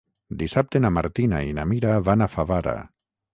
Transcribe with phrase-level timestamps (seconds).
[0.37, 2.75] Dissabte na Martina i na Mira van a Favara.